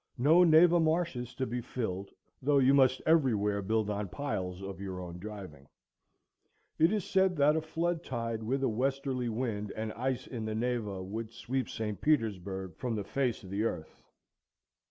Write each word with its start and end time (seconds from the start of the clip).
No 0.17 0.43
Neva 0.43 0.79
marshes 0.79 1.35
to 1.35 1.45
be 1.45 1.61
filled; 1.61 2.09
though 2.41 2.57
you 2.57 2.73
must 2.73 3.03
every 3.05 3.35
where 3.35 3.61
build 3.61 3.87
on 3.91 4.07
piles 4.09 4.63
of 4.63 4.81
your 4.81 4.99
own 4.99 5.19
driving. 5.19 5.67
It 6.79 6.91
is 6.91 7.05
said 7.07 7.35
that 7.37 7.55
a 7.55 7.61
flood 7.61 8.03
tide, 8.03 8.41
with 8.41 8.63
a 8.63 8.67
westerly 8.67 9.29
wind, 9.29 9.71
and 9.75 9.93
ice 9.93 10.25
in 10.25 10.45
the 10.45 10.55
Neva, 10.55 11.03
would 11.03 11.29
sweep 11.31 11.69
St. 11.69 12.01
Petersburg 12.01 12.77
from 12.77 12.95
the 12.95 13.03
face 13.03 13.43
of 13.43 13.51
the 13.51 13.61
earth. 13.63 14.01